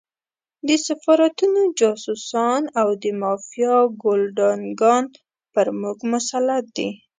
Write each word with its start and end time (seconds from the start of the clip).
د 0.67 0.69
سفارتونو 0.87 1.61
جاسوسان 1.79 2.61
او 2.81 2.87
د 3.03 3.05
مافیا 3.21 3.75
ګُلډانګان 4.03 5.05
پر 5.53 5.67
موږ 5.81 5.97
مسلط 6.13 6.65
دي. 6.77 6.89